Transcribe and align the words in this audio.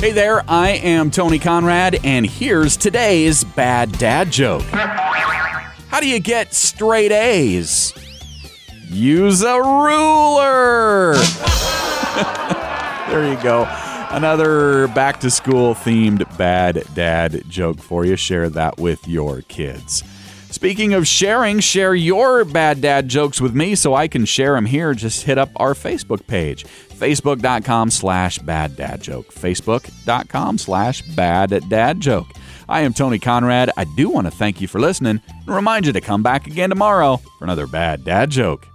Hey 0.00 0.12
there, 0.12 0.44
I 0.48 0.70
am 0.70 1.10
Tony 1.10 1.40
Conrad, 1.40 1.98
and 2.04 2.24
here's 2.24 2.76
today's 2.76 3.42
bad 3.42 3.90
dad 3.98 4.30
joke. 4.30 4.62
How 4.62 5.98
do 5.98 6.06
you 6.06 6.20
get 6.20 6.54
straight 6.54 7.10
A's? 7.10 7.92
Use 8.88 9.42
a 9.42 9.60
ruler. 9.60 11.14
there 13.08 13.28
you 13.28 13.42
go. 13.42 13.66
Another 14.10 14.86
back 14.86 15.18
to 15.18 15.30
school 15.32 15.74
themed 15.74 16.38
bad 16.38 16.84
dad 16.94 17.42
joke 17.48 17.80
for 17.80 18.04
you. 18.04 18.14
Share 18.14 18.48
that 18.50 18.78
with 18.78 19.08
your 19.08 19.42
kids. 19.42 20.04
Speaking 20.50 20.94
of 20.94 21.06
sharing, 21.06 21.60
share 21.60 21.94
your 21.94 22.44
bad 22.44 22.80
dad 22.80 23.08
jokes 23.08 23.40
with 23.40 23.54
me 23.54 23.74
so 23.74 23.94
I 23.94 24.08
can 24.08 24.24
share 24.24 24.54
them 24.54 24.64
here. 24.64 24.94
Just 24.94 25.24
hit 25.24 25.36
up 25.36 25.50
our 25.56 25.74
Facebook 25.74 26.26
page, 26.26 26.64
facebook.com 26.64 27.90
slash 27.90 28.38
bad 28.38 28.74
dad 28.74 29.02
joke. 29.02 29.32
Facebook.com 29.32 30.58
slash 30.58 31.02
bad 31.14 31.68
dad 31.68 32.00
joke. 32.00 32.28
I 32.68 32.80
am 32.80 32.92
Tony 32.92 33.18
Conrad. 33.18 33.70
I 33.76 33.84
do 33.84 34.08
want 34.08 34.26
to 34.26 34.30
thank 34.30 34.60
you 34.60 34.68
for 34.68 34.80
listening 34.80 35.20
and 35.28 35.54
remind 35.54 35.86
you 35.86 35.92
to 35.92 36.00
come 36.00 36.22
back 36.22 36.46
again 36.46 36.70
tomorrow 36.70 37.18
for 37.38 37.44
another 37.44 37.66
bad 37.66 38.04
dad 38.04 38.30
joke. 38.30 38.66